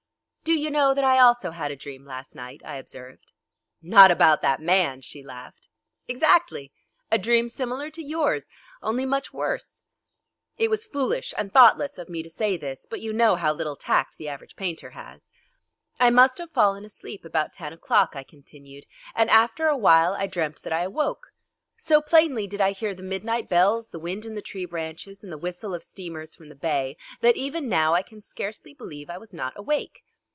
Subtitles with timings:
[0.43, 3.31] "Do you know that I also had a dream last night?" I observed.
[3.81, 5.67] "Not about that man," she laughed.
[6.07, 6.71] "Exactly.
[7.11, 8.47] A dream similar to yours,
[8.81, 9.83] only much worse."
[10.57, 13.75] It was foolish and thoughtless of me to say this, but you know how little
[13.75, 15.31] tact the average painter has.
[15.99, 20.25] "I must have fallen asleep about ten o'clock," I continued, "and after a while I
[20.25, 21.33] dreamt that I awoke.
[21.77, 25.31] So plainly did I hear the midnight bells, the wind in the tree branches, and
[25.31, 29.19] the whistle of steamers from the bay, that even now I can scarcely believe I
[29.19, 30.03] was not awake.